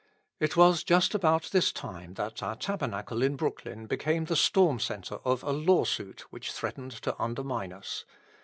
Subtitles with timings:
[0.39, 5.19] It was just about this time that our Tabernacle in Brooklyn became the storm centre
[5.23, 8.03] of a law suit which threatened to undermine us.